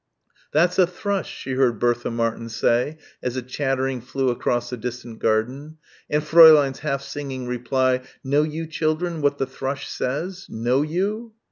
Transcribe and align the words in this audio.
"That's 0.51 0.79
a 0.79 0.87
thrush," 0.87 1.29
she 1.31 1.51
heard 1.51 1.77
Bertha 1.77 2.09
Martin 2.09 2.49
say 2.49 2.97
as 3.21 3.35
a 3.35 3.41
chattering 3.43 4.01
flew 4.01 4.29
across 4.29 4.73
a 4.73 4.77
distant 4.77 5.19
garden 5.19 5.77
and 6.09 6.23
Fräulein's 6.23 6.79
half 6.79 7.03
singing 7.03 7.45
reply, 7.45 8.01
"Know 8.23 8.41
you, 8.41 8.65
children, 8.65 9.21
what 9.21 9.37
the 9.37 9.45
thrush 9.45 9.87
says? 9.87 10.47
Know 10.49 10.81
you?" 10.81 11.33